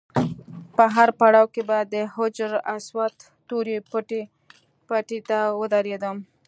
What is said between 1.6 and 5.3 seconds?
به د حجر اسود تورې پټۍ